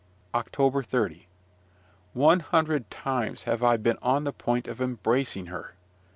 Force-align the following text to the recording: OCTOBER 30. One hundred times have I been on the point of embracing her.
OCTOBER 0.33 0.81
30. 0.81 1.27
One 2.13 2.39
hundred 2.39 2.89
times 2.89 3.43
have 3.43 3.63
I 3.63 3.77
been 3.77 3.99
on 4.01 4.23
the 4.23 4.33
point 4.33 4.67
of 4.67 4.81
embracing 4.81 5.45
her. 5.45 5.75